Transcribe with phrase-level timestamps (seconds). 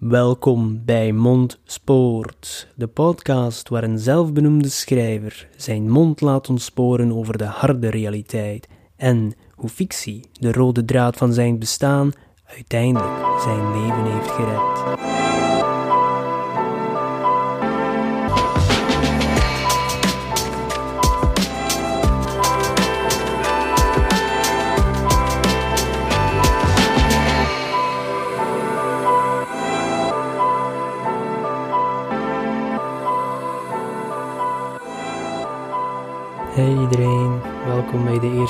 [0.00, 7.44] Welkom bij Mondspoort, de podcast waar een zelfbenoemde schrijver zijn mond laat ontsporen over de
[7.44, 12.12] harde realiteit en hoe fictie, de rode draad van zijn bestaan,
[12.44, 15.09] uiteindelijk zijn leven heeft gered.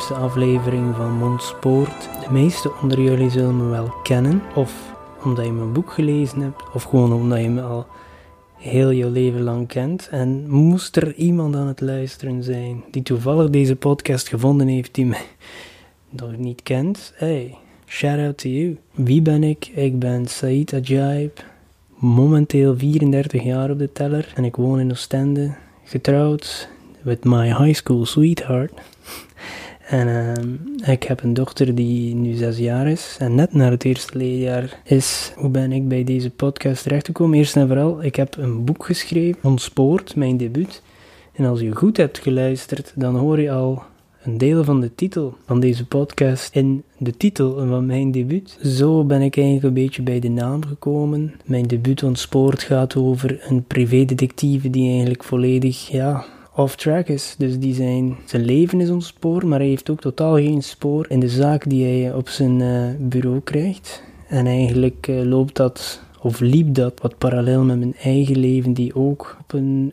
[0.01, 2.09] Eerste aflevering van Mondspoort.
[2.25, 6.63] De meesten onder jullie zullen me wel kennen, of omdat je mijn boek gelezen hebt,
[6.73, 7.87] of gewoon omdat je me al
[8.57, 10.09] heel je leven lang kent.
[10.11, 15.07] En moest er iemand aan het luisteren zijn die toevallig deze podcast gevonden heeft die
[15.07, 15.27] mij
[16.21, 18.77] nog niet kent, hey, shout out to you.
[18.95, 19.67] Wie ben ik?
[19.67, 21.45] Ik ben Said Ajaib,
[21.95, 26.69] momenteel 34 jaar op de teller en ik woon in Oostende, getrouwd
[27.03, 28.73] with my high school sweetheart.
[29.91, 33.85] En uh, ik heb een dochter die nu zes jaar is en net naar het
[33.85, 35.33] eerste leerjaar is.
[35.37, 37.39] Hoe ben ik bij deze podcast terechtgekomen?
[37.39, 40.83] Eerst en vooral, ik heb een boek geschreven, Ontspoord, mijn debuut.
[41.33, 43.83] En als je goed hebt geluisterd, dan hoor je al
[44.23, 48.59] een deel van de titel van deze podcast in de titel van mijn debuut.
[48.65, 51.35] Zo ben ik eigenlijk een beetje bij de naam gekomen.
[51.45, 56.25] Mijn debuut Ontspoord gaat over een privédetectieve die eigenlijk volledig, ja
[56.61, 57.35] off-track is.
[57.39, 61.07] Dus die zijn, zijn leven is ons spoor, maar hij heeft ook totaal geen spoor
[61.09, 64.03] in de zaak die hij op zijn uh, bureau krijgt.
[64.29, 68.95] En eigenlijk uh, loopt dat, of liep dat, wat parallel met mijn eigen leven, die
[68.95, 69.93] ook op een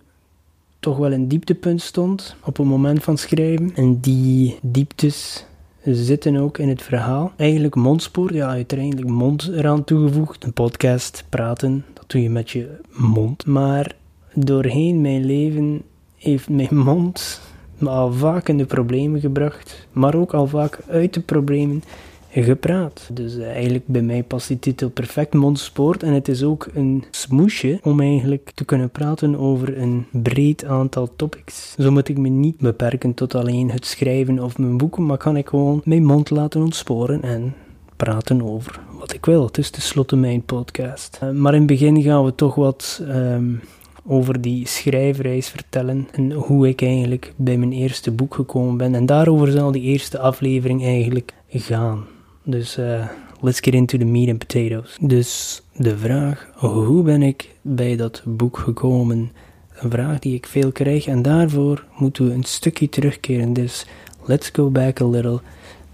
[0.80, 3.72] toch wel een dieptepunt stond op een moment van schrijven.
[3.76, 5.46] En die dieptes
[5.84, 7.32] zitten ook in het verhaal.
[7.36, 10.44] Eigenlijk mondspoor, ja, uiteindelijk mond eraan toegevoegd.
[10.44, 13.46] Een podcast, praten, dat doe je met je mond.
[13.46, 13.96] Maar
[14.34, 15.82] doorheen mijn leven
[16.18, 17.42] heeft mijn mond
[17.78, 21.84] me al vaak in de problemen gebracht, maar ook al vaak uit de problemen
[22.30, 23.10] gepraat.
[23.14, 27.04] Dus uh, eigenlijk bij mij past die titel perfect mondspoort en het is ook een
[27.12, 31.76] smoesje om eigenlijk te kunnen praten over een breed aantal topics.
[31.80, 35.38] Zo moet ik me niet beperken tot alleen het schrijven of mijn boeken, maar kan
[35.38, 37.54] ik gewoon mijn mond laten ontsporen en
[37.96, 39.46] praten over wat ik wil.
[39.46, 41.20] Het is tenslotte mijn podcast.
[41.24, 43.62] Uh, maar in het begin gaan we toch wat um,
[44.08, 48.96] over die schrijfreis vertellen en hoe ik eigenlijk bij mijn eerste boek gekomen ben.
[48.96, 52.06] En daarover zal die eerste aflevering eigenlijk gaan.
[52.44, 53.08] Dus uh,
[53.42, 54.98] let's get into the meat and potatoes.
[55.02, 59.32] Dus de vraag, hoe ben ik bij dat boek gekomen?
[59.74, 63.54] Een vraag die ik veel krijg en daarvoor moeten we een stukje terugkeren.
[63.54, 63.86] Dus
[64.26, 65.40] let's go back a little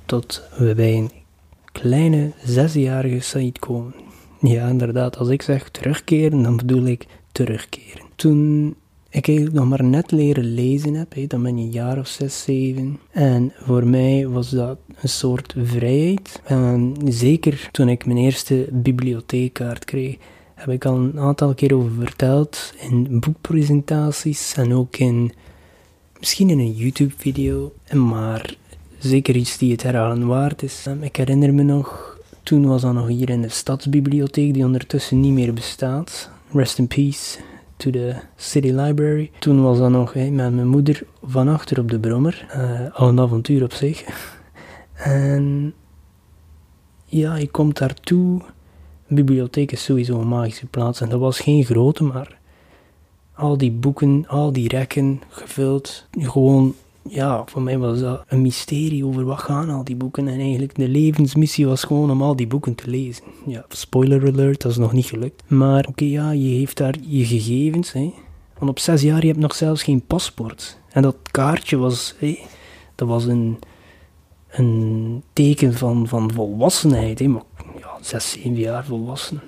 [0.06, 1.12] tot we bij een
[1.72, 3.94] kleine zesjarige Said komen.
[4.40, 8.76] Ja, inderdaad, als ik zeg terugkeren, dan bedoel ik terugkeren toen
[9.10, 12.44] ik eigenlijk nog maar net leren lezen heb, dan ben je een jaar of zes,
[12.44, 13.00] zeven.
[13.12, 16.42] En voor mij was dat een soort vrijheid.
[16.44, 20.18] En zeker toen ik mijn eerste bibliotheekkaart kreeg,
[20.56, 25.32] heb ik al een aantal keer over verteld in boekpresentaties en ook in
[26.20, 27.74] misschien in een YouTube-video.
[27.92, 28.56] Maar
[28.98, 30.86] zeker iets die het herhalen waard is.
[31.02, 35.34] Ik herinner me nog, toen was dat nog hier in de stadsbibliotheek, die ondertussen niet
[35.34, 36.32] meer bestaat.
[36.54, 37.40] Rest in peace
[37.78, 39.32] to the City Library.
[39.40, 42.48] Toen was dat nog met mijn moeder van achter op de brommer.
[42.56, 44.04] Uh, al een avontuur op zich.
[44.94, 45.74] en
[47.06, 48.42] ja, je komt daartoe.
[49.08, 51.02] De bibliotheek is sowieso een magische plaats.
[51.02, 52.40] En dat was geen grote, maar
[53.36, 56.08] al die boeken, al die rekken gevuld.
[56.12, 56.76] Gewoon
[57.10, 60.28] ja, voor mij was dat een mysterie over wat gaan al die boeken.
[60.28, 63.24] En eigenlijk de levensmissie was gewoon om al die boeken te lezen.
[63.46, 65.44] Ja, spoiler alert, dat is nog niet gelukt.
[65.48, 67.92] Maar oké, ja, je heeft daar je gegevens.
[67.92, 68.14] Hè.
[68.58, 70.78] Want op zes jaar, je hebt nog zelfs geen paspoort.
[70.90, 72.40] En dat kaartje was, hè,
[72.96, 73.60] dat was een,
[74.50, 77.20] een teken van, van volwassenheid.
[77.20, 77.28] Hè.
[77.28, 77.44] Maar
[77.80, 79.42] ja, zes, zeven jaar volwassen.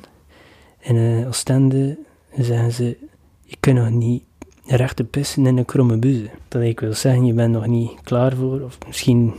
[0.80, 1.98] En uh, Oostende
[2.38, 2.98] zeggen ze,
[3.44, 4.24] je kunt nog niet
[4.66, 6.30] rechte pissen in een kromme buze.
[6.48, 9.34] Dat ik wil zeggen, je bent nog niet klaar voor, of misschien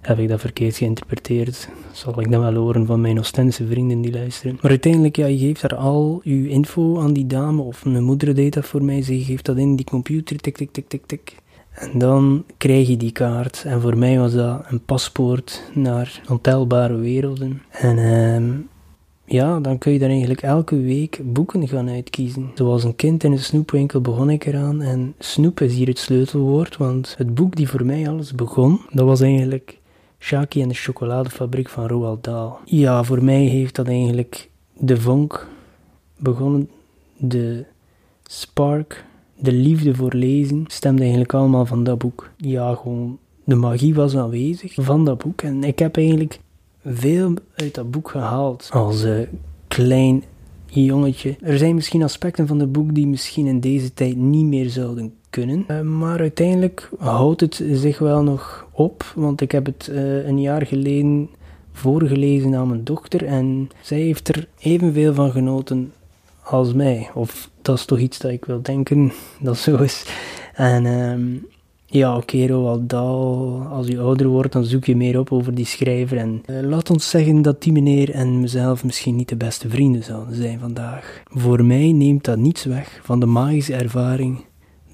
[0.00, 1.68] heb ik dat verkeerd geïnterpreteerd.
[1.92, 4.58] Zal ik dan wel horen van mijn Oostense vrienden die luisteren.
[4.60, 8.34] Maar uiteindelijk, ja, je geeft daar al je info aan die dame, of mijn moeder
[8.34, 9.02] deed dat voor mij.
[9.02, 11.36] Ze geeft dat in die computer, tik, tik, tik, tik, tik.
[11.72, 13.64] En dan krijg je die kaart.
[13.66, 17.62] En voor mij was dat een paspoort naar ontelbare werelden.
[17.70, 18.52] En ehm
[19.28, 22.50] ja, dan kun je daar eigenlijk elke week boeken gaan uitkiezen.
[22.54, 26.76] Zoals een kind in een snoepwinkel begon ik eraan en snoep is hier het sleutelwoord,
[26.76, 29.78] want het boek die voor mij alles begon, dat was eigenlijk
[30.18, 32.52] Shaki en de chocoladefabriek van Roald Dahl.
[32.64, 35.48] Ja, voor mij heeft dat eigenlijk de vonk
[36.16, 36.70] begonnen.
[37.16, 37.64] De
[38.22, 39.04] spark,
[39.38, 42.30] de liefde voor lezen, stemde eigenlijk allemaal van dat boek.
[42.36, 45.42] Ja, gewoon de magie was aanwezig van dat boek.
[45.42, 46.40] En ik heb eigenlijk
[46.84, 49.18] veel uit dat boek gehaald als uh,
[49.68, 50.24] klein
[50.66, 51.36] jongetje.
[51.40, 55.12] Er zijn misschien aspecten van het boek die misschien in deze tijd niet meer zouden
[55.30, 55.64] kunnen.
[55.68, 59.12] Uh, maar uiteindelijk houdt het zich wel nog op.
[59.14, 61.28] Want ik heb het uh, een jaar geleden
[61.72, 63.24] voorgelezen aan mijn dochter.
[63.24, 65.92] En zij heeft er evenveel van genoten
[66.44, 67.10] als mij.
[67.14, 70.06] Of dat is toch iets dat ik wil denken dat zo is.
[70.54, 71.46] En um,
[71.90, 75.66] ja, oké, Roald Dahl, als je ouder wordt, dan zoek je meer op over die
[75.66, 76.16] schrijver.
[76.16, 80.02] En uh, laat ons zeggen dat die meneer en mezelf misschien niet de beste vrienden
[80.02, 81.22] zouden zijn vandaag.
[81.24, 84.44] Voor mij neemt dat niets weg van de magische ervaring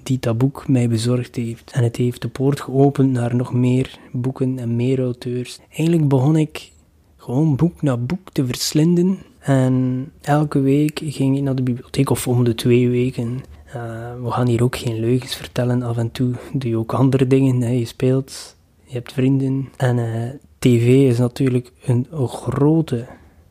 [0.03, 1.71] die dat boek mij bezorgd heeft.
[1.73, 5.59] En het heeft de poort geopend naar nog meer boeken en meer auteurs.
[5.69, 6.73] Eigenlijk begon ik
[7.17, 9.19] gewoon boek na boek te verslinden.
[9.39, 13.41] En elke week ging ik naar de bibliotheek, of om de twee weken.
[13.77, 15.83] Uh, we gaan hier ook geen leugens vertellen.
[15.83, 17.61] Af en toe doe je ook andere dingen.
[17.61, 17.71] Hè.
[17.71, 19.69] Je speelt, je hebt vrienden.
[19.77, 20.29] En uh,
[20.59, 23.07] tv is natuurlijk een, een, grote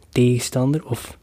[0.10, 0.86] tegenstander.
[0.86, 1.18] Of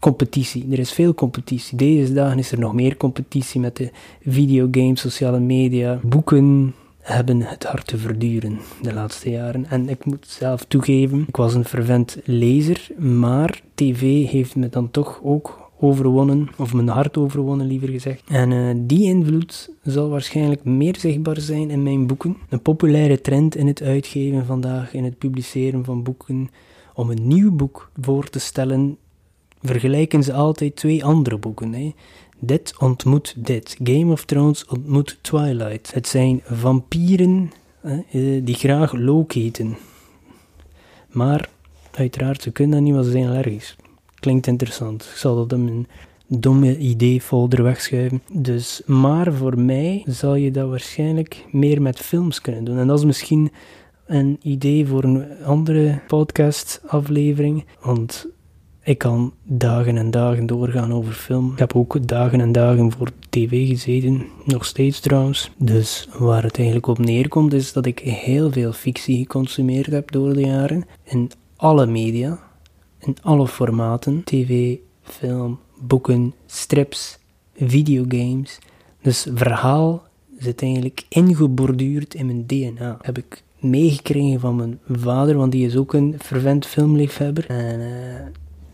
[0.00, 0.66] competitie.
[0.72, 1.76] Er is veel competitie.
[1.76, 3.90] Deze dagen is er nog meer competitie met de
[4.22, 6.74] videogames, sociale media, boeken
[7.04, 9.66] hebben het hard te verduren de laatste jaren.
[9.70, 14.90] En ik moet zelf toegeven, ik was een fervent lezer, maar tv heeft me dan
[14.90, 18.22] toch ook overwonnen, of mijn hart overwonnen liever gezegd.
[18.28, 22.36] En uh, die invloed zal waarschijnlijk meer zichtbaar zijn in mijn boeken.
[22.48, 26.50] Een populaire trend in het uitgeven vandaag, in het publiceren van boeken,
[26.94, 28.96] om een nieuw boek voor te stellen,
[29.62, 31.72] vergelijken ze altijd twee andere boeken.
[31.72, 31.94] Hè.
[32.38, 33.76] Dit ontmoet dit.
[33.82, 35.94] Game of Thrones ontmoet Twilight.
[35.94, 39.76] Het zijn vampieren hè, eh, die graag loketen.
[41.10, 41.48] Maar
[41.90, 43.76] uiteraard, ze kunnen dat niet, want ze zijn allergisch
[44.24, 45.02] klinkt interessant.
[45.02, 45.86] Ik zal dat in mijn
[46.26, 48.22] domme idee-folder wegschuiven.
[48.32, 52.78] Dus, maar voor mij zal je dat waarschijnlijk meer met films kunnen doen.
[52.78, 53.52] En dat is misschien
[54.06, 57.64] een idee voor een andere podcast-aflevering.
[57.82, 58.26] Want
[58.82, 61.52] ik kan dagen en dagen doorgaan over film.
[61.52, 65.50] Ik heb ook dagen en dagen voor tv gezeten, nog steeds trouwens.
[65.56, 70.32] Dus waar het eigenlijk op neerkomt is dat ik heel veel fictie geconsumeerd heb door
[70.32, 70.84] de jaren.
[71.04, 72.43] In alle media
[73.06, 77.18] in alle formaten: tv, film, boeken, strips,
[77.56, 78.58] videogames.
[79.02, 80.02] Dus verhaal
[80.38, 82.98] zit eigenlijk ingeborduurd in mijn DNA.
[83.00, 87.46] Heb ik meegekregen van mijn vader, want die is ook een fervent filmliefhebber.
[87.46, 87.88] En uh,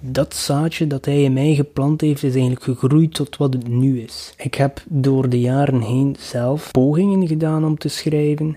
[0.01, 4.01] dat zaadje dat hij in mij geplant heeft, is eigenlijk gegroeid tot wat het nu
[4.01, 4.35] is.
[4.37, 8.57] Ik heb door de jaren heen zelf pogingen gedaan om te schrijven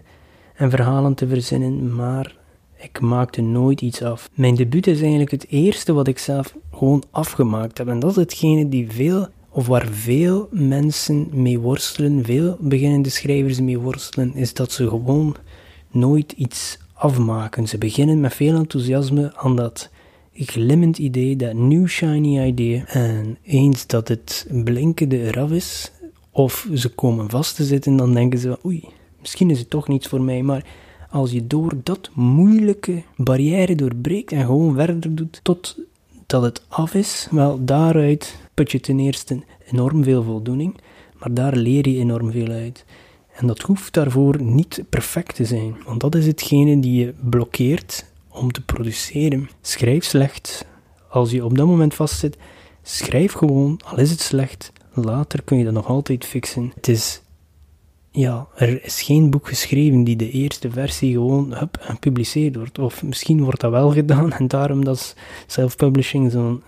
[0.54, 2.36] en verhalen te verzinnen, maar
[2.84, 4.30] ik maakte nooit iets af.
[4.34, 7.88] Mijn debuut is eigenlijk het eerste wat ik zelf gewoon afgemaakt heb.
[7.88, 13.60] En dat is hetgene die veel, of waar veel mensen mee worstelen, veel beginnende schrijvers
[13.60, 15.36] mee worstelen, is dat ze gewoon
[15.92, 17.68] nooit iets afmaken.
[17.68, 19.90] Ze beginnen met veel enthousiasme aan dat
[20.34, 22.84] glimmend idee, dat new shiny idee.
[22.88, 25.92] En eens dat het blinkende eraf is,
[26.32, 28.84] of ze komen vast te zitten, dan denken ze, oei,
[29.20, 30.66] misschien is het toch niets voor mij, maar
[31.14, 35.78] als je door dat moeilijke barrière doorbreekt en gewoon verder doet tot
[36.26, 40.76] dat het af is, wel daaruit put je ten eerste enorm veel voldoening,
[41.20, 42.86] maar daar leer je enorm veel uit.
[43.34, 48.06] En dat hoeft daarvoor niet perfect te zijn, want dat is hetgene die je blokkeert
[48.30, 49.50] om te produceren.
[49.62, 50.66] Schrijf slecht.
[51.10, 52.38] Als je op dat moment vastzit,
[52.84, 54.72] schrijf gewoon, al is het slecht.
[54.94, 56.72] Later kun je dat nog altijd fixen.
[56.76, 57.22] Het is
[58.16, 62.80] ja, er is geen boek geschreven die de eerste versie gewoon hup, gepubliceerd wordt.
[62.80, 65.16] Of misschien wordt dat wel gedaan en daarom dat
[65.48, 66.62] self-publishing zo'n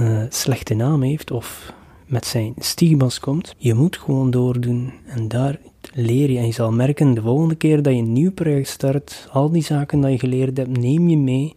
[0.00, 1.72] uh, slechte naam heeft of
[2.06, 3.54] met zijn stigma's komt.
[3.58, 5.58] Je moet gewoon doordoen en daar
[5.94, 6.38] leer je.
[6.38, 9.62] En je zal merken de volgende keer dat je een nieuw project start, al die
[9.62, 11.54] zaken dat je geleerd hebt, neem je mee.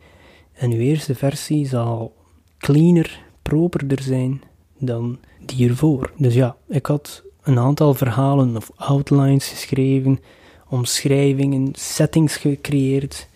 [0.53, 2.13] En je eerste versie zal
[2.57, 4.41] cleaner, properder zijn
[4.77, 6.11] dan die ervoor.
[6.17, 10.19] Dus ja, ik had een aantal verhalen of outlines geschreven,
[10.69, 13.27] omschrijvingen, settings gecreëerd,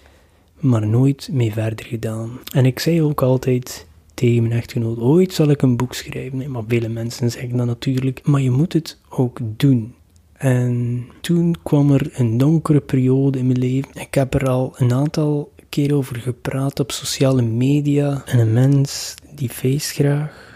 [0.59, 2.39] maar nooit mee verder gedaan.
[2.53, 6.51] En ik zei ook altijd tegen mijn echtgenoot, ooit zal ik een boek schrijven.
[6.51, 9.93] Maar vele mensen zeggen dat natuurlijk, maar je moet het ook doen.
[10.33, 13.91] En toen kwam er een donkere periode in mijn leven.
[13.93, 18.23] Ik heb er al een aantal keer over gepraat op sociale media.
[18.25, 20.50] En een mens die feest graag,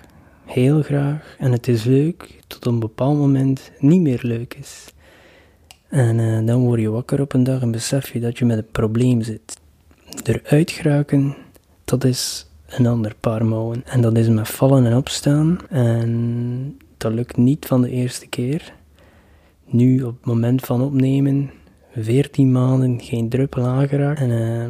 [0.46, 4.94] heel graag en het is leuk, tot een bepaald moment niet meer leuk is.
[5.90, 8.58] En uh, dan word je wakker op een dag en besef je dat je met
[8.58, 9.60] een probleem zit.
[10.24, 11.36] Eruit geraken,
[11.86, 13.84] dat is een ander paar mouwen.
[13.86, 15.58] En dat is met vallen en opstaan.
[15.70, 18.74] En dat lukt niet van de eerste keer.
[19.66, 21.52] Nu, op het moment van opnemen,
[21.96, 24.20] 14 maanden geen druppel aangeraakt.
[24.20, 24.66] En uh,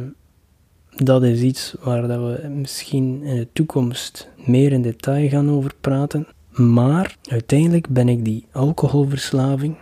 [0.96, 5.74] dat is iets waar dat we misschien in de toekomst meer in detail gaan over
[5.80, 6.26] praten.
[6.50, 9.76] Maar uiteindelijk ben ik die alcoholverslaving,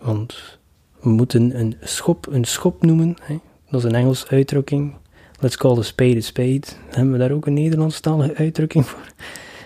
[0.00, 0.58] want
[1.00, 3.38] we moeten een schop een schop noemen, hè?
[3.70, 4.94] dat is een Engels uitdrukking.
[5.40, 6.62] Let's call a spade a spade.
[6.88, 9.12] Hebben we daar ook een Nederlandstalige uitdrukking voor?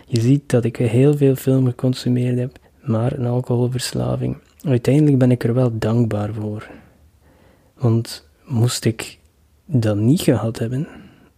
[0.06, 4.36] Je ziet dat ik heel veel film geconsumeerd heb, maar een alcoholverslaving.
[4.64, 6.70] Uiteindelijk ben ik er wel dankbaar voor.
[7.74, 9.18] Want moest ik
[9.80, 10.88] dat niet gehad hebben,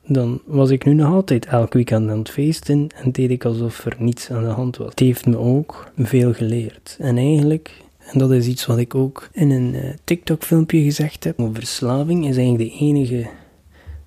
[0.07, 3.85] dan was ik nu nog altijd elk weekend aan het feesten en deed ik alsof
[3.85, 4.89] er niets aan de hand was.
[4.89, 6.97] Het heeft me ook veel geleerd.
[7.01, 11.49] En eigenlijk, en dat is iets wat ik ook in een uh, TikTok-filmpje gezegd heb,
[11.53, 13.27] verslaving is eigenlijk de enige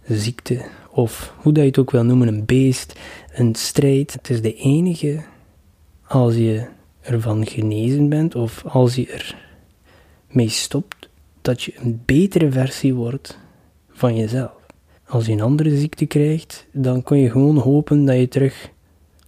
[0.07, 2.99] ziekte, of hoe dat je het ook wil noemen, een beest,
[3.33, 4.13] een strijd.
[4.13, 5.23] Het is de enige,
[6.07, 6.67] als je
[7.01, 9.35] ervan genezen bent, of als je er
[10.29, 11.09] mee stopt,
[11.41, 13.37] dat je een betere versie wordt
[13.97, 14.51] van jezelf.
[15.07, 18.69] Als je een andere ziekte krijgt, dan kun je gewoon hopen dat je terug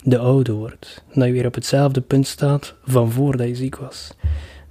[0.04, 1.04] de oude wordt.
[1.14, 4.12] Dat je weer op hetzelfde punt staat van voordat je ziek was.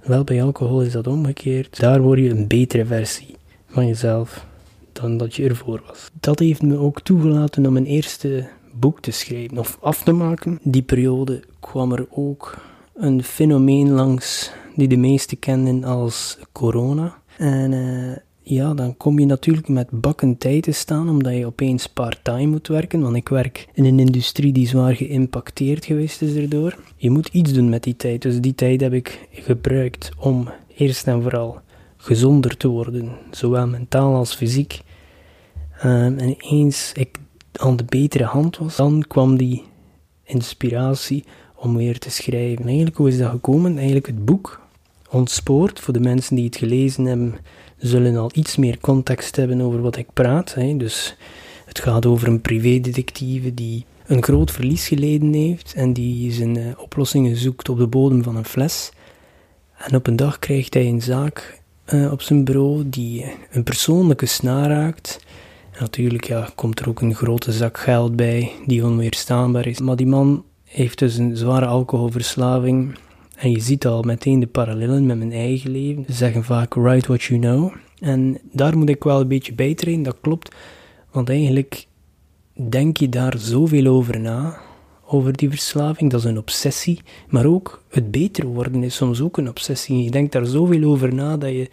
[0.03, 1.79] Wel, bij alcohol is dat omgekeerd.
[1.79, 3.35] Daar word je een betere versie
[3.67, 4.45] van jezelf
[4.91, 6.09] dan dat je ervoor was.
[6.19, 10.59] Dat heeft me ook toegelaten om mijn eerste boek te schrijven of af te maken.
[10.63, 12.57] Die periode kwam er ook
[12.93, 17.17] een fenomeen langs die de meesten kenden als corona.
[17.37, 18.17] En uh,
[18.49, 22.67] ja, dan kom je natuurlijk met bakken tijd te staan, omdat je opeens part-time moet
[22.67, 23.01] werken.
[23.01, 26.77] Want ik werk in een industrie die zwaar geïmpacteerd geweest is erdoor.
[26.95, 28.21] Je moet iets doen met die tijd.
[28.21, 31.59] Dus die tijd heb ik gebruikt om eerst en vooral
[31.97, 34.81] gezonder te worden, zowel mentaal als fysiek.
[35.83, 37.17] Um, en eens ik
[37.53, 39.63] aan de betere hand was, dan kwam die
[40.23, 41.23] inspiratie
[41.55, 42.65] om weer te schrijven.
[42.65, 43.75] Eigenlijk, hoe is dat gekomen?
[43.75, 44.59] Eigenlijk het boek
[45.11, 47.35] Ontspoord, voor de mensen die het gelezen hebben,
[47.79, 50.53] zullen al iets meer context hebben over wat ik praat.
[50.53, 50.77] Hè.
[50.77, 51.15] Dus
[51.65, 56.67] het gaat over een privédetectieve die een groot verlies geleden heeft en die zijn uh,
[56.77, 58.91] oplossingen zoekt op de bodem van een fles.
[59.77, 61.61] En op een dag krijgt hij een zaak
[61.93, 65.19] uh, op zijn bureau die een persoonlijke snaar raakt.
[65.79, 69.79] Natuurlijk ja, komt er ook een grote zak geld bij die onweerstaanbaar is.
[69.79, 72.97] Maar die man heeft dus een zware alcoholverslaving
[73.39, 76.03] en je ziet al meteen de parallellen met mijn eigen leven.
[76.07, 77.73] Ze zeggen vaak write what you know.
[77.99, 80.55] En daar moet ik wel een beetje bij trainen, dat klopt.
[81.11, 81.87] Want eigenlijk
[82.69, 84.59] denk je daar zoveel over na,
[85.05, 86.11] over die verslaving.
[86.11, 87.01] Dat is een obsessie.
[87.29, 90.03] Maar ook het beter worden is soms ook een obsessie.
[90.03, 91.69] Je denkt daar zoveel over na dat je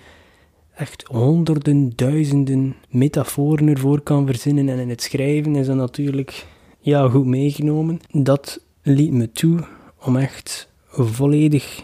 [0.75, 4.69] echt honderden, duizenden metaforen ervoor kan verzinnen.
[4.69, 6.47] En in het schrijven is dat natuurlijk
[6.81, 8.01] ja, goed meegenomen.
[8.11, 9.65] Dat liet me toe
[10.01, 11.83] om echt volledig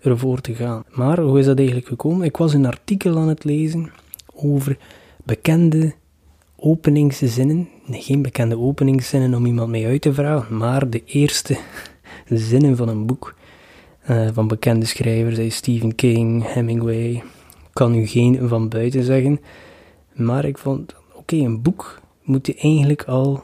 [0.00, 0.84] ervoor te gaan.
[0.90, 2.26] Maar hoe is dat eigenlijk gekomen?
[2.26, 3.90] Ik was een artikel aan het lezen
[4.34, 4.78] over
[5.24, 5.94] bekende
[6.56, 7.68] openingszinnen.
[7.90, 11.58] Geen bekende openingszinnen om iemand mee uit te vragen, maar de eerste
[12.28, 13.34] zinnen van een boek
[14.10, 17.22] uh, van bekende schrijvers, zoals Stephen King, Hemingway.
[17.72, 19.40] Kan u geen van buiten zeggen.
[20.14, 23.42] Maar ik vond, oké, een boek moet je eigenlijk al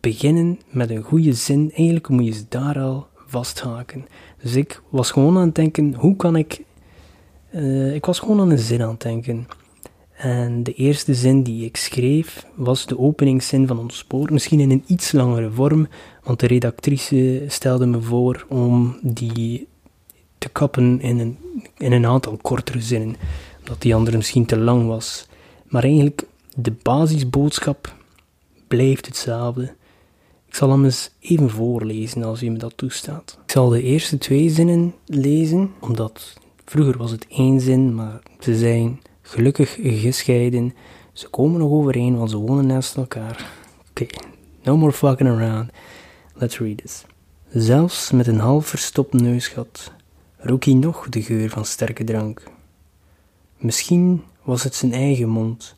[0.00, 1.70] beginnen met een goede zin.
[1.74, 4.06] Eigenlijk moet je daar al vasthaken.
[4.42, 6.62] Dus ik was gewoon aan het denken, hoe kan ik...
[7.54, 9.46] Uh, ik was gewoon aan een zin aan het denken.
[10.12, 14.32] En de eerste zin die ik schreef was de openingszin van ons spoor.
[14.32, 15.88] Misschien in een iets langere vorm,
[16.22, 19.68] want de redactrice stelde me voor om die
[20.38, 21.38] te kappen in een,
[21.78, 23.16] in een aantal kortere zinnen,
[23.58, 25.26] omdat die andere misschien te lang was.
[25.66, 26.22] Maar eigenlijk,
[26.56, 27.94] de basisboodschap
[28.68, 29.74] blijft hetzelfde.
[30.50, 33.38] Ik zal hem eens even voorlezen als u me dat toestaat.
[33.44, 38.58] Ik zal de eerste twee zinnen lezen, omdat vroeger was het één zin, maar ze
[38.58, 40.74] zijn gelukkig gescheiden.
[41.12, 43.50] Ze komen nog overeen, want ze wonen naast elkaar.
[43.90, 44.06] Oké,
[44.62, 45.70] no more fucking around.
[46.34, 47.04] Let's read this.
[47.48, 49.92] Zelfs met een half verstopt neusgat
[50.36, 52.42] rook hij nog de geur van sterke drank.
[53.56, 55.76] Misschien was het zijn eigen mond,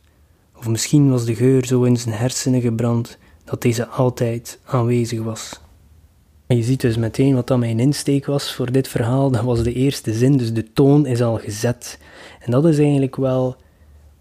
[0.57, 5.61] of misschien was de geur zo in zijn hersenen gebrand dat deze altijd aanwezig was.
[6.47, 9.31] En je ziet dus meteen wat dan mijn insteek was voor dit verhaal.
[9.31, 11.99] Dat was de eerste zin, dus de toon is al gezet.
[12.41, 13.57] En dat is eigenlijk wel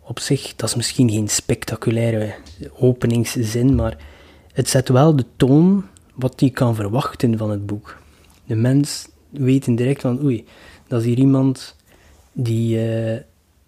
[0.01, 2.33] op zich, dat is misschien geen spectaculaire
[2.79, 3.97] openingszin, maar
[4.53, 5.85] het zet wel de toon
[6.15, 7.97] wat je kan verwachten van het boek.
[8.45, 10.45] De mens weet direct van, oei,
[10.87, 11.75] dat is hier iemand
[12.31, 13.17] die uh,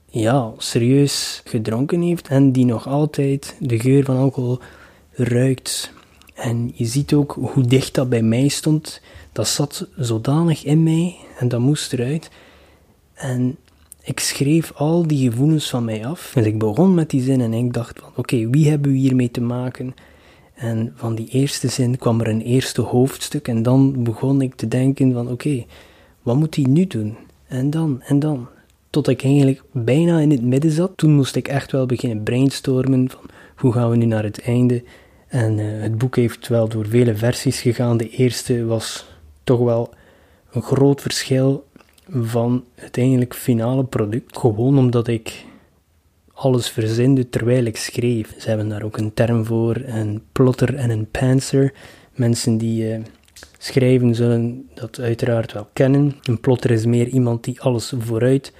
[0.10, 4.60] ja, serieus gedronken heeft en die nog altijd de geur van alcohol
[5.16, 5.92] ruikt
[6.34, 9.02] En je ziet ook hoe dicht dat bij mij stond.
[9.32, 12.30] Dat zat zodanig in mij en dat moest eruit.
[13.14, 13.58] En
[14.04, 16.32] ik schreef al die gevoelens van mij af.
[16.34, 19.32] Dus ik begon met die zin en ik dacht van, oké, wie hebben we hiermee
[19.32, 19.96] te maken?
[20.54, 24.68] En van die eerste zin kwam er een eerste hoofdstuk en dan begon ik te
[24.68, 25.66] denken van, oké,
[26.22, 27.16] wat moet hij nu doen?
[27.48, 28.48] En dan, en dan.
[28.90, 30.92] Tot ik eigenlijk bijna in het midden zat.
[30.96, 33.22] Toen moest ik echt wel beginnen brainstormen van,
[33.64, 34.84] hoe gaan we nu naar het einde?
[35.28, 37.98] En uh, het boek heeft wel door vele versies gegaan.
[37.98, 39.06] De eerste was
[39.44, 39.94] toch wel
[40.52, 41.66] een groot verschil
[42.10, 44.38] van het eigenlijk finale product.
[44.38, 45.46] Gewoon omdat ik
[46.34, 48.36] alles verzinde terwijl ik schreef.
[48.38, 51.74] Ze hebben daar ook een term voor, een plotter en een pantser.
[52.14, 53.04] Mensen die uh,
[53.58, 56.16] schrijven zullen dat uiteraard wel kennen.
[56.24, 58.54] Een plotter is meer iemand die alles vooruit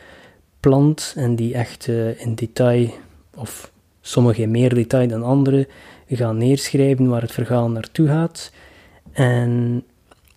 [0.60, 2.90] plant en die echt uh, in detail,
[3.36, 3.73] of
[4.06, 5.68] sommigen meer detail dan anderen,
[6.10, 8.52] gaan neerschrijven waar het verhaal naartoe gaat.
[9.12, 9.84] En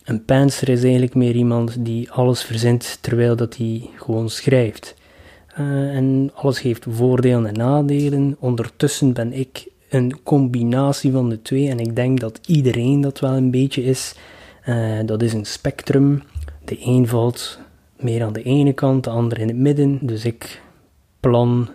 [0.04, 4.94] een pantser is eigenlijk meer iemand die alles verzint terwijl dat hij gewoon schrijft.
[5.58, 8.36] Uh, en alles heeft voordelen en nadelen.
[8.38, 13.32] Ondertussen ben ik een combinatie van de twee en ik denk dat iedereen dat wel
[13.32, 14.14] een beetje is.
[14.68, 16.22] Uh, dat is een spectrum.
[16.64, 17.58] De een valt
[17.96, 19.98] meer aan de ene kant, de ander in het midden.
[20.00, 20.62] Dus ik
[21.20, 21.68] plan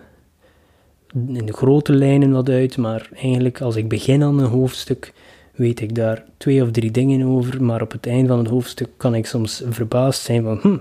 [1.14, 5.12] in de grote lijnen wat uit, maar eigenlijk als ik begin aan een hoofdstuk,
[5.54, 8.88] weet ik daar twee of drie dingen over, maar op het einde van het hoofdstuk
[8.96, 10.78] kan ik soms verbaasd zijn van, hm,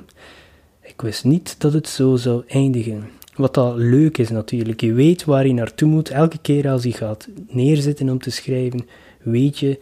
[0.82, 3.10] ik wist niet dat het zo zou eindigen.
[3.36, 6.10] Wat dat leuk is natuurlijk, je weet waar je naartoe moet.
[6.10, 8.88] Elke keer als je gaat neerzitten om te schrijven,
[9.22, 9.80] weet je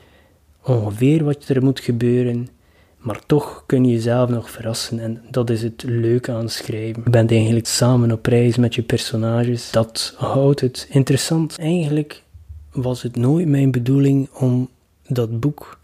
[0.63, 2.47] ongeveer wat er moet gebeuren.
[2.99, 7.01] Maar toch kun je jezelf nog verrassen en dat is het leuke aan schrijven.
[7.03, 9.71] Je bent eigenlijk samen op reis met je personages.
[9.71, 11.57] Dat houdt het interessant.
[11.57, 12.23] Eigenlijk
[12.71, 14.69] was het nooit mijn bedoeling om
[15.07, 15.79] dat boek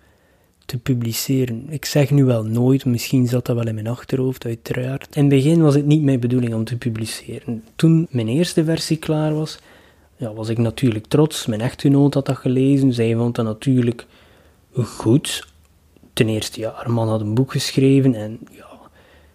[0.66, 1.66] te publiceren.
[1.70, 5.16] Ik zeg nu wel nooit, misschien zat dat wel in mijn achterhoofd, uiteraard.
[5.16, 7.64] In het begin was het niet mijn bedoeling om te publiceren.
[7.76, 9.60] Toen mijn eerste versie klaar was,
[10.16, 11.46] ja, was ik natuurlijk trots.
[11.46, 14.06] Mijn echtgenoot had dat gelezen, zij vond dat natuurlijk
[14.74, 15.54] goed.
[16.16, 18.68] Ten eerste, ja, haar man had een boek geschreven en ja,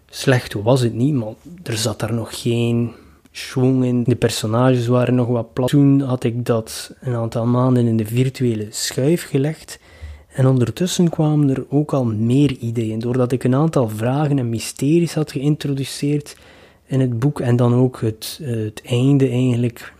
[0.09, 2.91] slecht was het niet, maar er zat daar nog geen
[3.31, 4.03] schwung in.
[4.03, 5.69] De personages waren nog wat plat.
[5.69, 9.79] Toen had ik dat een aantal maanden in de virtuele schuif gelegd.
[10.27, 15.13] En ondertussen kwamen er ook al meer ideeën, doordat ik een aantal vragen en mysteries
[15.13, 16.37] had geïntroduceerd
[16.85, 19.93] in het boek en dan ook het, het einde eigenlijk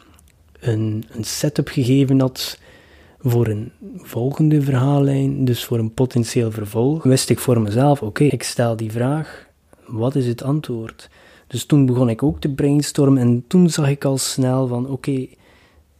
[0.60, 2.60] een, een setup gegeven had
[3.24, 8.44] voor een volgende verhaallijn, dus voor een potentieel vervolg, wist ik voor mezelf, oké, ik
[8.44, 9.48] stel die vraag,
[9.88, 11.10] wat is het antwoord?
[11.48, 15.28] Dus toen begon ik ook te brainstormen en toen zag ik al snel van, oké,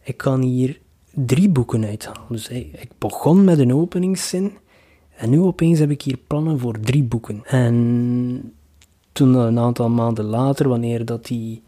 [0.02, 0.80] ik kan hier
[1.14, 2.22] drie boeken uithalen.
[2.28, 4.52] Dus ik begon met een openingszin
[5.16, 7.42] en nu opeens heb ik hier plannen voor drie boeken.
[7.44, 8.52] En
[9.12, 11.62] toen een aantal maanden later, wanneer dat die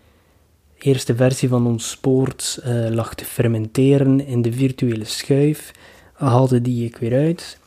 [0.85, 5.71] eerste versie van ons spoort uh, lag te fermenteren in de virtuele schuif,
[6.13, 7.59] haalde die ik weer uit.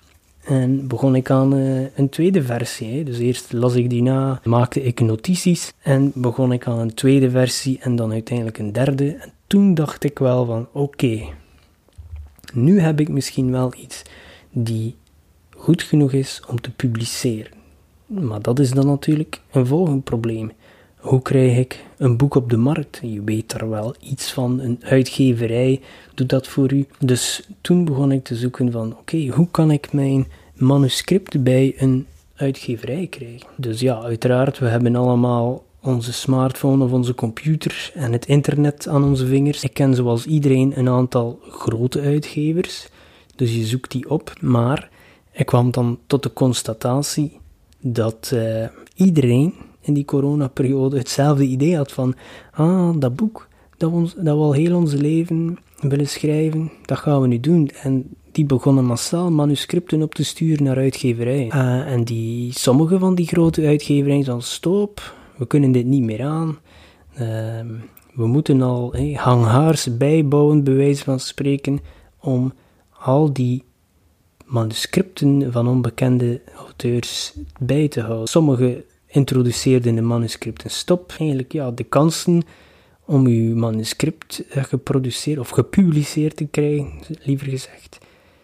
[0.44, 2.98] En begon ik aan uh, een tweede versie.
[2.98, 3.04] Hè.
[3.04, 7.30] Dus eerst las ik die na, maakte ik notities en begon ik aan een tweede
[7.30, 9.12] versie en dan uiteindelijk een derde.
[9.12, 11.22] En toen dacht ik wel van oké,
[12.54, 14.02] nu heb ik misschien wel iets
[14.52, 14.96] die
[15.50, 17.52] goed genoeg is om te publiceren.
[18.06, 20.52] Maar dat is dan natuurlijk een volgend probleem.
[20.98, 23.00] Hoe krijg ik een boek op de markt?
[23.02, 25.82] Je weet er wel iets van, een uitgeverij
[26.14, 26.86] doet dat voor u.
[27.00, 32.06] Dus toen begon ik te zoeken van, oké, hoe kan ik mijn manuscript bij een
[32.36, 33.48] uitgeverij krijgen?
[33.56, 39.04] Dus ja, uiteraard, we hebben allemaal onze smartphone of onze computer en het internet aan
[39.04, 39.64] onze vingers.
[39.64, 42.88] Ik ken zoals iedereen een aantal grote uitgevers,
[43.36, 44.34] dus je zoekt die op.
[44.42, 44.90] Maar
[45.32, 47.40] ik kwam dan tot de constatatie
[47.80, 49.54] dat uh, iedereen
[49.88, 52.16] in die coronaperiode hetzelfde idee had van,
[52.52, 53.48] ah, dat boek
[53.78, 57.40] dat we, ons, dat we al heel ons leven willen schrijven, dat gaan we nu
[57.40, 57.70] doen.
[57.84, 61.48] En die begonnen massaal manuscripten op te sturen naar uitgeverijen.
[61.48, 66.24] Uh, en die, sommige van die grote uitgeverijen zeiden, stop, we kunnen dit niet meer
[66.24, 66.58] aan.
[67.14, 67.20] Uh,
[68.14, 71.80] we moeten al hey, hanghaars bijbouwen, bij wijze van spreken,
[72.20, 72.54] om
[73.00, 73.64] al die
[74.46, 78.28] manuscripten van onbekende auteurs bij te houden.
[78.28, 81.14] Sommige introduceerde in de manuscripten stop.
[81.18, 82.44] Eigenlijk ja, de kansen
[83.06, 86.92] om uw manuscript eh, geproduceerd of gepubliceerd te krijgen,
[87.24, 87.98] liever gezegd,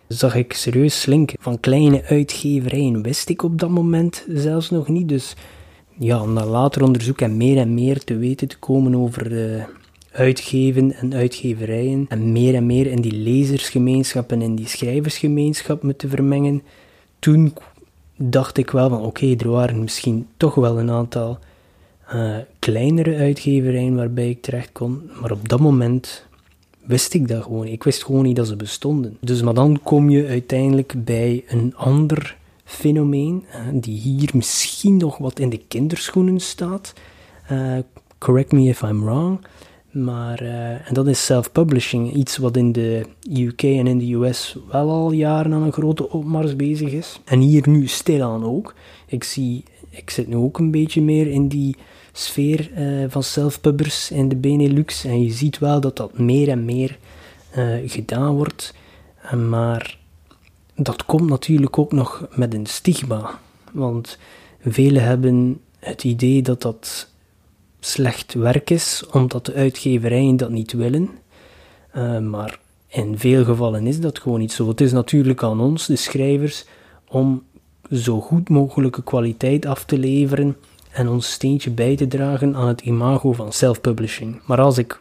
[0.08, 1.38] zag ik serieus slinken.
[1.42, 5.10] Van kleine uitgeverijen wist ik op dat moment zelfs nog niet.
[5.10, 5.36] Dus
[5.98, 9.64] ja, na later onderzoek en meer en meer te weten te komen over uh,
[10.12, 16.10] uitgeven en uitgeverijen en meer en meer in die lezersgemeenschap en in die schrijversgemeenschap moeten
[16.10, 16.62] vermengen,
[17.20, 17.54] toen
[18.16, 21.38] dacht ik wel van oké, er waren misschien toch wel een aantal
[22.14, 26.26] uh, kleinere uitgeverijen waarbij ik terecht kon, maar op dat moment
[26.86, 27.68] wist ik dat gewoon.
[27.68, 29.18] Ik wist gewoon niet dat ze bestonden.
[29.22, 35.18] Dus maar dan kom je uiteindelijk bij een ander fenomeen, uh, die hier misschien nog
[35.18, 36.94] wat in de kinderschoenen staat.
[37.52, 37.78] Uh,
[38.18, 39.40] correct me if I'm wrong.
[39.94, 44.58] Maar, uh, en dat is self-publishing, iets wat in de UK en in de US
[44.72, 47.20] wel al jaren aan een grote opmars bezig is.
[47.26, 48.76] En hier nu stilaan ook.
[49.06, 51.76] Ik zie, ik zit nu ook een beetje meer in die
[52.12, 55.06] sfeer uh, van self-pubbers in de Benelux.
[55.06, 56.98] En je ziet wel dat dat meer en meer
[57.58, 58.74] uh, gedaan wordt.
[59.48, 59.98] maar
[60.76, 63.40] dat komt natuurlijk ook nog met een stigma.
[63.72, 64.18] Want
[64.62, 67.12] velen hebben het idee dat dat
[67.86, 71.10] slecht werk is, omdat de uitgeverijen dat niet willen.
[71.96, 74.68] Uh, maar in veel gevallen is dat gewoon niet zo.
[74.68, 76.66] Het is natuurlijk aan ons, de schrijvers,
[77.08, 77.44] om
[77.92, 80.56] zo goed mogelijke kwaliteit af te leveren
[80.92, 84.42] en ons steentje bij te dragen aan het imago van self-publishing.
[84.46, 85.00] Maar als ik,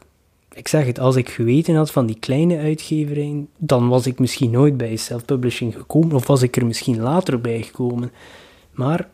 [0.55, 4.51] ik zeg het, als ik geweten had van die kleine uitgeverijen, dan was ik misschien
[4.51, 8.12] nooit bij self-publishing gekomen, of was ik er misschien later bij gekomen.
[8.73, 9.09] Maar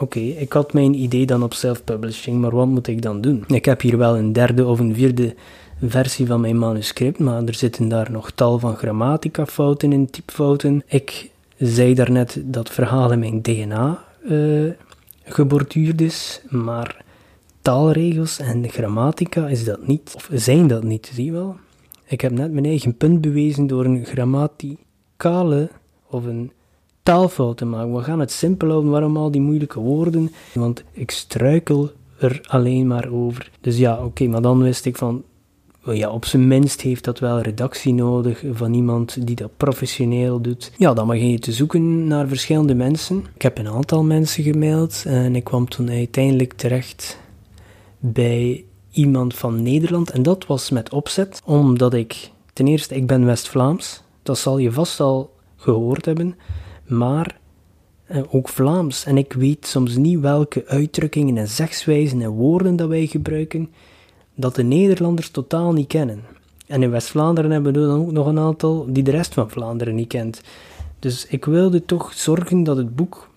[0.00, 3.44] Oké, ik had mijn idee dan op self-publishing, maar wat moet ik dan doen?
[3.46, 5.34] Ik heb hier wel een derde of een vierde
[5.82, 10.82] versie van mijn manuscript, maar er zitten daar nog tal van grammatica-fouten en typfouten.
[10.86, 14.70] Ik zei daarnet dat verhaal in mijn DNA uh,
[15.24, 17.04] geborduurd is, maar
[17.62, 21.56] taalregels en grammatica is dat niet, of zijn dat niet, zie je wel?
[22.06, 25.70] Ik heb net mijn eigen punt bewezen door een grammaticale
[26.06, 26.52] of een
[27.10, 27.94] taalfouten maken.
[27.94, 28.90] We gaan het simpel houden.
[28.90, 30.32] Waarom al die moeilijke woorden?
[30.54, 33.50] Want ik struikel er alleen maar over.
[33.60, 35.22] Dus ja, oké, maar dan wist ik van.
[35.84, 40.72] Ja, op zijn minst heeft dat wel redactie nodig van iemand die dat professioneel doet.
[40.76, 43.24] Ja, dan mag je te zoeken naar verschillende mensen.
[43.34, 47.18] Ik heb een aantal mensen gemaild en ik kwam toen uiteindelijk terecht
[47.98, 50.10] bij iemand van Nederland.
[50.10, 54.02] En dat was met opzet, omdat ik, ten eerste, ik ben West-Vlaams.
[54.22, 56.34] Dat zal je vast al gehoord hebben
[56.90, 57.38] maar
[58.04, 59.04] eh, ook Vlaams.
[59.04, 63.70] En ik weet soms niet welke uitdrukkingen en zegswijzen en woorden dat wij gebruiken,
[64.34, 66.22] dat de Nederlanders totaal niet kennen.
[66.66, 69.94] En in West-Vlaanderen hebben we dan ook nog een aantal die de rest van Vlaanderen
[69.94, 70.42] niet kent.
[70.98, 73.29] Dus ik wilde toch zorgen dat het boek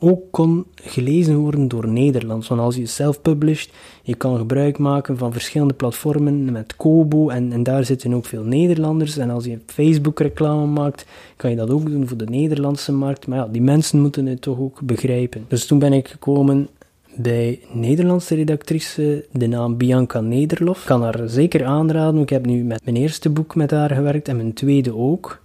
[0.00, 2.48] ook kon gelezen worden door Nederlands.
[2.48, 3.70] Want als je self-published,
[4.02, 8.42] je kan gebruik maken van verschillende platformen met Kobo en, en daar zitten ook veel
[8.42, 9.16] Nederlanders.
[9.16, 13.26] En als je Facebook reclame maakt, kan je dat ook doen voor de Nederlandse markt.
[13.26, 15.44] Maar ja, die mensen moeten het toch ook begrijpen.
[15.48, 16.68] Dus toen ben ik gekomen
[17.16, 20.80] bij Nederlandse redactrice, de naam Bianca Nederlof.
[20.80, 22.20] Ik kan haar zeker aanraden.
[22.20, 25.42] Ik heb nu met mijn eerste boek met haar gewerkt en mijn tweede ook.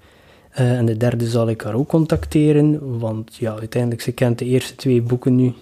[0.54, 4.46] Uh, en de derde zal ik haar ook contacteren, want ja, uiteindelijk, ze kent de
[4.46, 5.54] eerste twee boeken nu.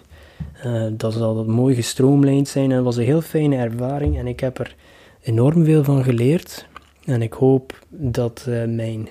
[0.65, 4.59] Uh, dat zal mooi gestroomlijnd zijn en was een heel fijne ervaring en ik heb
[4.59, 4.75] er
[5.21, 6.67] enorm veel van geleerd.
[7.05, 9.09] En ik hoop dat uh, mijn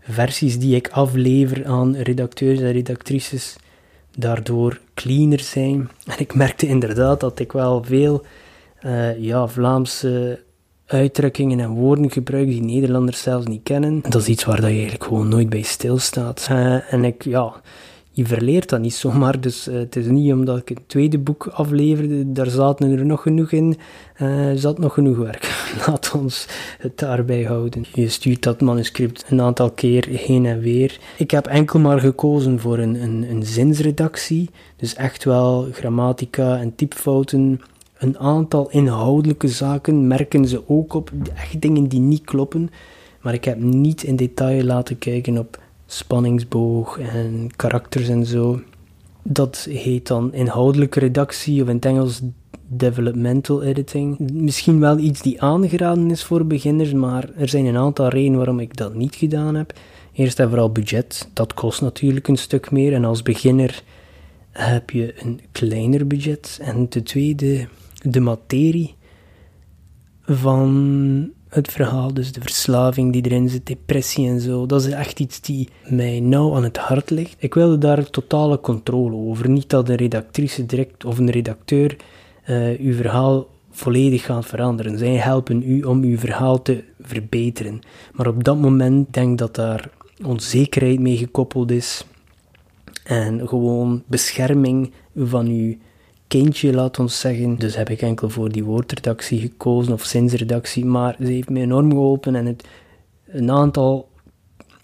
[0.00, 3.56] versies die ik aflever aan redacteurs en redactrices
[4.18, 5.88] daardoor cleaner zijn.
[6.06, 8.24] En ik merkte inderdaad dat ik wel veel
[9.18, 10.40] ja, Vlaamse
[10.86, 14.02] uitdrukkingen en woorden gebruikt die Nederlanders zelfs niet kennen.
[14.08, 16.48] Dat is iets waar dat je eigenlijk gewoon nooit bij stilstaat.
[16.50, 17.52] Uh, en ik, ja,
[18.10, 19.40] je verleert dat niet zomaar.
[19.40, 23.22] Dus uh, het is niet omdat ik een tweede boek afleverde, daar zaten er nog
[23.22, 23.76] genoeg in,
[24.22, 25.64] uh, zat nog genoeg werk.
[25.86, 26.46] Laat ons
[26.78, 27.84] het daarbij houden.
[27.92, 30.98] Je stuurt dat manuscript een aantal keer heen en weer.
[31.18, 34.50] Ik heb enkel maar gekozen voor een, een, een zinsredactie.
[34.76, 37.60] Dus echt wel grammatica en typfouten
[37.98, 42.70] een aantal inhoudelijke zaken merken ze ook op, echt dingen die niet kloppen.
[43.20, 48.60] Maar ik heb niet in detail laten kijken op spanningsboog en karakters en zo.
[49.22, 52.20] Dat heet dan inhoudelijke redactie of in het Engels
[52.66, 54.18] developmental editing.
[54.32, 58.60] Misschien wel iets die aangeraden is voor beginners, maar er zijn een aantal redenen waarom
[58.60, 59.72] ik dat niet gedaan heb.
[60.12, 63.82] Eerst en vooral budget, dat kost natuurlijk een stuk meer en als beginner
[64.50, 66.58] heb je een kleiner budget.
[66.62, 67.66] En ten tweede,
[68.04, 68.94] de materie
[70.22, 75.20] van het verhaal, dus de verslaving die erin zit, depressie en zo, dat is echt
[75.20, 77.36] iets die mij nauw aan het hart ligt.
[77.38, 79.48] Ik wilde daar totale controle over.
[79.48, 81.96] Niet dat een redactrice direct of een redacteur
[82.48, 84.98] uh, uw verhaal volledig gaat veranderen.
[84.98, 87.80] Zij helpen u om uw verhaal te verbeteren.
[88.12, 89.90] Maar op dat moment denk ik dat daar
[90.24, 92.06] onzekerheid mee gekoppeld is
[93.04, 95.76] en gewoon bescherming van uw
[96.40, 97.56] kindje, laat ons zeggen.
[97.58, 100.84] Dus heb ik enkel voor die woordredactie gekozen of zinsredactie.
[100.84, 102.64] Maar ze heeft me enorm geholpen en het,
[103.26, 104.08] een aantal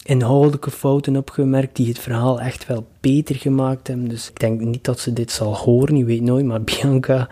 [0.03, 4.09] inhoudelijke fouten opgemerkt die het verhaal echt wel beter gemaakt hebben.
[4.09, 6.45] Dus ik denk niet dat ze dit zal horen, je weet nooit.
[6.45, 7.29] Maar Bianca,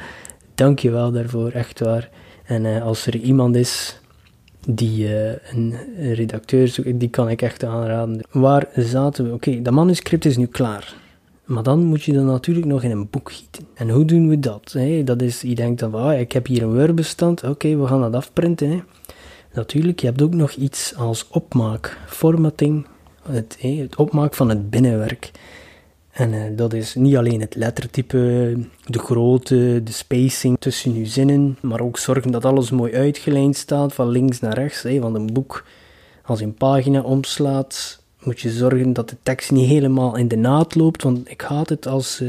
[0.55, 2.11] dank je wel daarvoor, echt waar.
[2.45, 4.01] En uh, als er iemand is
[4.69, 5.75] die uh, een,
[6.15, 8.21] redacteur zoekt, die kan ik echt aanraden.
[8.31, 9.33] Waar zaten we?
[9.33, 10.95] Oké, dat manuscript is nu klaar.
[11.49, 13.67] Maar dan moet je dat natuurlijk nog in een boek gieten.
[13.75, 14.73] En hoe doen we dat?
[14.73, 15.05] Hè?
[15.05, 18.15] Dat is, je denkt dan, ah, ik heb hier een Word-bestand, oké, we gaan dat
[18.15, 18.71] afprinten.
[18.71, 18.81] Hè?
[19.53, 22.87] Natuurlijk, je hebt ook nog iets als opmaak, formatting,
[23.23, 25.31] het, hè, het opmaak van het binnenwerk.
[26.11, 28.17] En uh, dat is niet alleen het lettertype,
[28.85, 33.95] de grootte, de spacing tussen je zinnen, maar ook zorgen dat alles mooi uitgelijnd staat,
[33.95, 34.83] van links naar rechts.
[34.83, 35.65] Hè, want een boek,
[36.25, 40.37] als je een pagina omslaat, moet je zorgen dat de tekst niet helemaal in de
[40.37, 41.03] naad loopt.
[41.03, 42.23] Want ik haat het als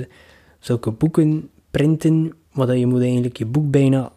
[0.60, 4.12] zulke boeken printen, waar je moet eigenlijk je boek bijna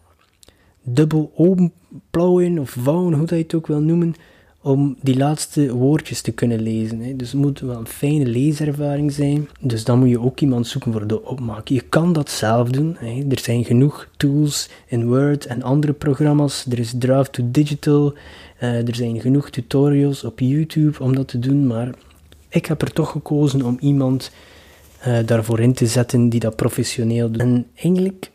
[0.83, 4.15] dubbel openplauwen of vouwen, hoe dat je het ook wil noemen,
[4.63, 6.99] om die laatste woordjes te kunnen lezen.
[6.99, 7.15] Hè.
[7.15, 9.49] Dus het moet wel een fijne leeservaring zijn.
[9.59, 11.67] Dus dan moet je ook iemand zoeken voor de opmaak.
[11.67, 12.95] Je kan dat zelf doen.
[12.99, 13.23] Hè.
[13.29, 16.65] Er zijn genoeg tools in Word en andere programma's.
[16.69, 18.13] Er is Draft to Digital.
[18.61, 21.67] Uh, er zijn genoeg tutorials op YouTube om dat te doen.
[21.67, 21.89] Maar
[22.49, 24.31] ik heb er toch gekozen om iemand
[25.07, 27.41] uh, daarvoor in te zetten die dat professioneel doet.
[27.41, 28.31] En eigenlijk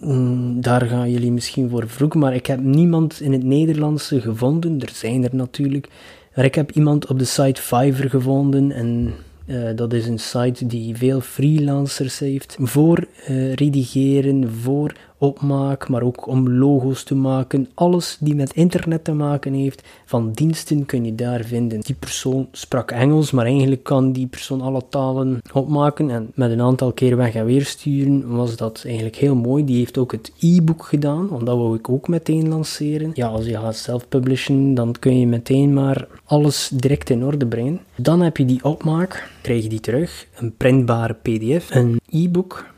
[0.00, 4.80] Mm, daar gaan jullie misschien voor vroeg, maar ik heb niemand in het Nederlandse gevonden.
[4.80, 5.88] Er zijn er natuurlijk.
[6.34, 9.14] Maar ik heb iemand op de site Fiverr gevonden en
[9.46, 16.02] uh, dat is een site die veel freelancers heeft voor uh, redigeren, voor opmaak, maar
[16.02, 17.68] ook om logo's te maken.
[17.74, 21.80] Alles die met internet te maken heeft, van diensten kun je daar vinden.
[21.80, 26.10] Die persoon sprak Engels, maar eigenlijk kan die persoon alle talen opmaken.
[26.10, 29.64] En met een aantal keer weg en weer sturen was dat eigenlijk heel mooi.
[29.64, 33.10] Die heeft ook het e-book gedaan, want dat ik ook meteen lanceren.
[33.14, 37.80] Ja, als je gaat self-publishen, dan kun je meteen maar alles direct in orde brengen.
[37.96, 42.70] Dan heb je die opmaak, krijg je die terug, een printbare pdf, een e-book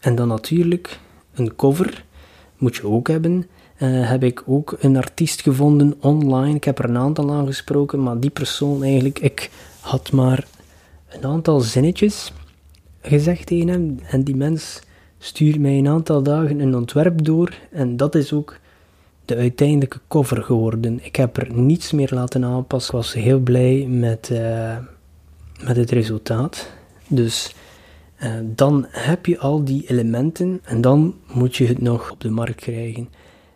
[0.00, 0.98] en dan natuurlijk
[1.36, 2.04] een cover
[2.58, 3.46] moet je ook hebben.
[3.78, 6.54] Uh, heb ik ook een artiest gevonden online.
[6.54, 10.46] Ik heb er een aantal aangesproken, maar die persoon eigenlijk, ik had maar
[11.08, 12.32] een aantal zinnetjes
[13.00, 13.98] gezegd tegen hem.
[14.10, 14.80] En die mens
[15.18, 17.54] stuurt mij een aantal dagen een ontwerp door.
[17.70, 18.58] En dat is ook
[19.24, 21.04] de uiteindelijke cover geworden.
[21.04, 22.94] Ik heb er niets meer laten aanpassen.
[22.94, 24.76] Ik was heel blij met, uh,
[25.64, 26.70] met het resultaat.
[27.08, 27.54] Dus
[28.42, 32.60] dan heb je al die elementen en dan moet je het nog op de markt
[32.60, 33.08] krijgen.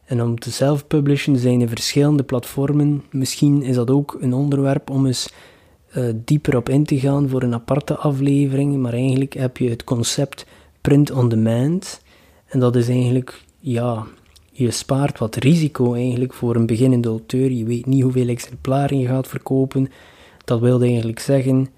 [0.04, 3.04] En om te self-publishen zijn er verschillende platformen.
[3.10, 5.32] Misschien is dat ook een onderwerp om eens
[5.96, 8.76] uh, dieper op in te gaan voor een aparte aflevering.
[8.76, 10.46] Maar eigenlijk heb je het concept
[10.80, 12.02] print on demand.
[12.46, 14.06] En dat is eigenlijk, ja,
[14.52, 17.50] je spaart wat risico eigenlijk voor een beginnende auteur.
[17.50, 19.88] Je weet niet hoeveel exemplaren je gaat verkopen.
[20.44, 21.68] Dat wil eigenlijk zeggen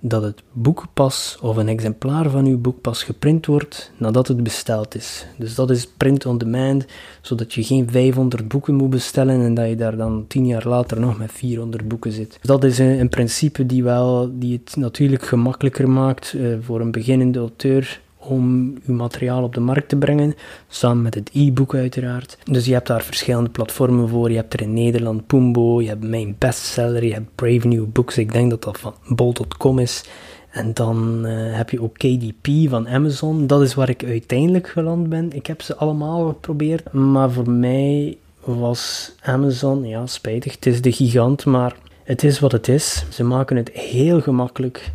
[0.00, 4.42] dat het boek pas, of een exemplaar van uw boek pas geprint wordt nadat het
[4.42, 5.26] besteld is.
[5.38, 6.84] Dus dat is print on demand,
[7.20, 11.00] zodat je geen 500 boeken moet bestellen en dat je daar dan 10 jaar later
[11.00, 12.38] nog met 400 boeken zit.
[12.42, 17.38] dat is een, principe die, wel, die het natuurlijk gemakkelijker maakt uh, voor een beginnende
[17.38, 20.34] auteur om uw materiaal op de markt te brengen,
[20.68, 22.38] samen met het e-book uiteraard.
[22.44, 24.30] Dus je hebt daar verschillende platformen voor.
[24.30, 28.18] Je hebt er in Nederland Pumbo, je hebt mijn bestseller, je hebt Brave New Books,
[28.18, 30.04] ik denk dat dat van bol.com is.
[30.50, 33.46] En dan uh, heb je ook KDP van Amazon.
[33.46, 35.32] Dat is waar ik uiteindelijk geland ben.
[35.32, 40.92] Ik heb ze allemaal geprobeerd, maar voor mij was Amazon, ja, spijtig, het is de
[40.92, 43.04] gigant, maar het is wat het is.
[43.10, 44.92] Ze maken het heel gemakkelijk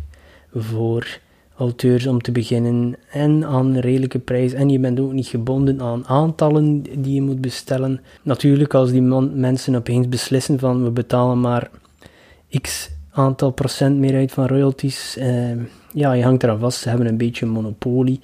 [0.54, 1.18] voor
[1.56, 4.52] auteurs om te beginnen en aan een redelijke prijs.
[4.52, 8.00] En je bent ook niet gebonden aan aantallen die je moet bestellen.
[8.22, 11.70] Natuurlijk, als die mensen opeens beslissen van we betalen maar
[12.60, 15.50] x aantal procent meer uit van royalties, eh,
[15.92, 16.80] ja, je hangt eraan vast.
[16.80, 18.20] Ze hebben een beetje monopolie.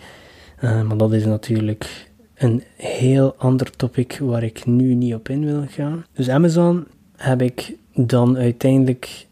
[0.64, 5.44] Uh, maar dat is natuurlijk een heel ander topic waar ik nu niet op in
[5.44, 6.04] wil gaan.
[6.12, 9.26] Dus Amazon heb ik dan uiteindelijk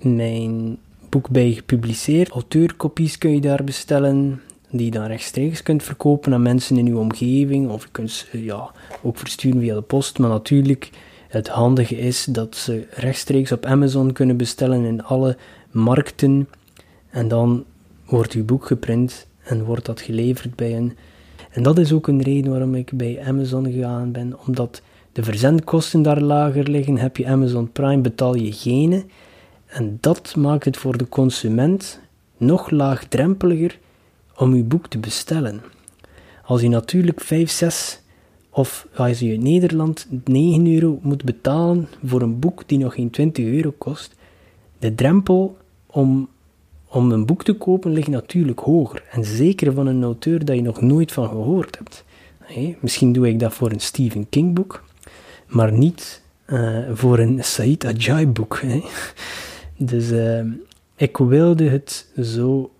[0.00, 0.78] mijn
[1.12, 2.28] boek bij gepubliceerd.
[2.28, 6.98] Auteurkopies kun je daar bestellen, die je dan rechtstreeks kunt verkopen aan mensen in uw
[6.98, 7.70] omgeving.
[7.70, 8.70] Of je kunt ze ja,
[9.02, 10.18] ook versturen via de post.
[10.18, 10.90] Maar natuurlijk,
[11.28, 15.36] het handige is dat ze rechtstreeks op Amazon kunnen bestellen in alle
[15.70, 16.48] markten.
[17.10, 17.64] En dan
[18.06, 20.96] wordt uw boek geprint en wordt dat geleverd bij hen.
[21.50, 26.02] En dat is ook een reden waarom ik bij Amazon gegaan ben, omdat de verzendkosten
[26.02, 26.98] daar lager liggen.
[26.98, 29.04] Heb je Amazon Prime, betaal je geen.
[29.72, 32.00] En dat maakt het voor de consument
[32.36, 33.78] nog laagdrempeliger
[34.36, 35.62] om uw boek te bestellen.
[36.44, 38.00] Als je natuurlijk 5, 6
[38.50, 43.10] of als je in Nederland 9 euro moet betalen voor een boek die nog geen
[43.10, 44.14] 20 euro kost,
[44.78, 45.56] de drempel
[45.86, 46.28] om,
[46.86, 49.02] om een boek te kopen ligt natuurlijk hoger.
[49.10, 52.04] En zeker van een auteur dat je nog nooit van gehoord hebt.
[52.80, 54.84] misschien doe ik dat voor een Stephen King boek,
[55.46, 58.60] maar niet uh, voor een Said Ajay boek.
[59.84, 60.40] Dus uh,
[60.96, 62.70] ik wilde het zo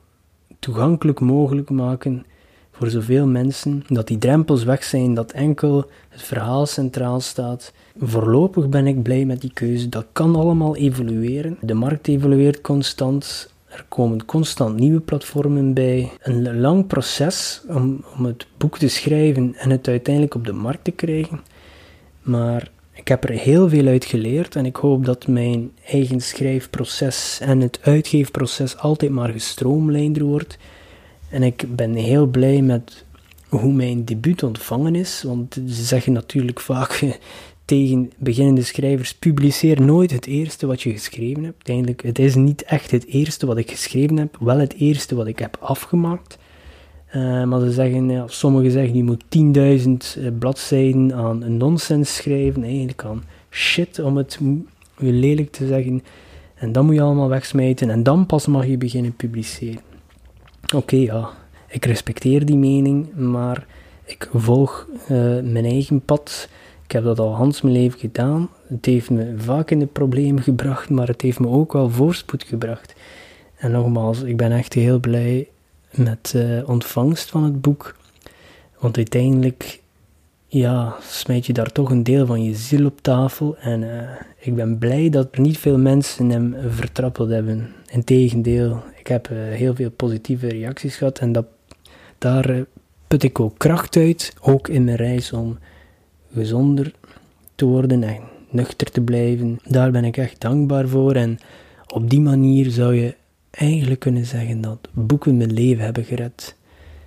[0.59, 2.25] toegankelijk mogelijk maken
[2.73, 7.73] voor zoveel mensen, dat die drempels weg zijn, dat enkel het verhaal centraal staat.
[7.99, 9.89] Voorlopig ben ik blij met die keuze.
[9.89, 11.59] Dat kan allemaal evolueren.
[11.61, 13.51] De markt evolueert constant.
[13.69, 16.11] Er komen constant nieuwe platformen bij.
[16.23, 20.85] Een lang proces om, om het boek te schrijven en het uiteindelijk op de markt
[20.85, 21.41] te krijgen.
[22.23, 27.39] Maar ik heb er heel veel uit geleerd en ik hoop dat mijn eigen schrijfproces
[27.41, 30.59] en het uitgeefproces altijd maar gestroomlijnder wordt.
[31.29, 33.05] En ik ben heel blij met
[33.49, 37.01] hoe mijn debuut ontvangen is, want ze zeggen natuurlijk vaak
[37.65, 41.57] tegen beginnende schrijvers, publiceer nooit het eerste wat je geschreven hebt.
[41.57, 45.27] Uiteindelijk, het is niet echt het eerste wat ik geschreven heb, wel het eerste wat
[45.27, 46.39] ik heb afgemaakt.
[47.17, 53.05] Uh, maar ze zeggen, sommigen zeggen, je moet 10.000 uh, bladzijden aan nonsens schrijven, eigenlijk
[53.05, 54.39] aan shit, om het
[54.97, 56.03] lelijk te zeggen.
[56.55, 59.81] En dan moet je allemaal wegsmijten en dan pas mag je beginnen publiceren.
[60.75, 61.29] Oké, ja,
[61.69, 63.67] ik respecteer die mening, maar
[64.05, 65.09] ik volg uh,
[65.43, 66.49] mijn eigen pad.
[66.85, 68.49] Ik heb dat al hans mijn leven gedaan.
[68.69, 72.43] Het heeft me vaak in de problemen gebracht, maar het heeft me ook wel voorspoed
[72.43, 72.95] gebracht.
[73.57, 75.49] En nogmaals, ik ben echt heel blij
[75.93, 77.97] met de uh, ontvangst van het boek.
[78.79, 79.81] Want uiteindelijk,
[80.47, 83.57] ja, smijt je daar toch een deel van je ziel op tafel.
[83.57, 84.01] En uh,
[84.39, 87.75] ik ben blij dat er niet veel mensen hem vertrappeld hebben.
[87.87, 91.47] Integendeel, ik heb uh, heel veel positieve reacties gehad en dat,
[92.19, 92.65] daar
[93.09, 95.59] put ik ook kracht uit, ook in mijn reis om
[96.35, 96.93] gezonder
[97.55, 99.59] te worden en nuchter te blijven.
[99.65, 101.39] Daar ben ik echt dankbaar voor en
[101.87, 103.15] op die manier zou je
[103.53, 106.57] eigenlijk kunnen zeggen dat boeken mijn leven hebben gered.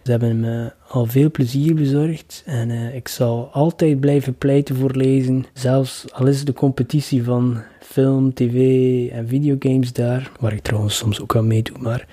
[0.04, 4.92] Ze hebben me al veel plezier bezorgd en uh, ik zal altijd blijven pleiten voor
[4.92, 5.46] lezen.
[5.54, 8.56] Zelfs al is de competitie van film, tv
[9.12, 12.08] en videogames daar, waar ik trouwens soms ook aan meedoe, maar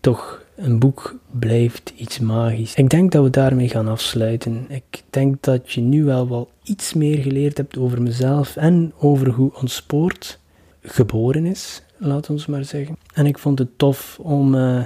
[0.00, 2.74] toch, een boek blijft iets magisch.
[2.74, 4.66] Ik denk dat we daarmee gaan afsluiten.
[4.68, 9.28] Ik denk dat je nu wel wel iets meer geleerd hebt over mezelf en over
[9.28, 10.38] hoe ons sport
[10.82, 12.96] geboren is, laat ons maar zeggen.
[13.14, 14.84] En ik vond het tof om uh,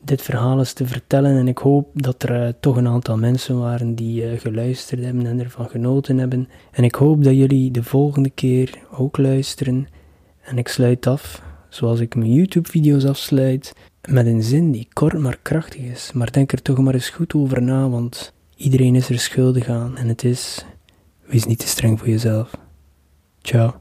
[0.00, 3.58] dit verhaal eens te vertellen en ik hoop dat er uh, toch een aantal mensen
[3.58, 6.48] waren die uh, geluisterd hebben en ervan genoten hebben.
[6.70, 9.88] En ik hoop dat jullie de volgende keer ook luisteren.
[10.40, 13.72] En ik sluit af, zoals ik mijn YouTube-video's afsluit,
[14.08, 16.12] met een zin die kort maar krachtig is.
[16.12, 19.96] Maar denk er toch maar eens goed over na, want iedereen is er schuldig aan
[19.96, 20.64] en het is:
[21.26, 22.50] wees niet te streng voor jezelf.
[23.42, 23.74] Ciao.